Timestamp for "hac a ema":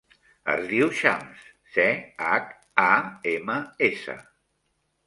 2.31-3.61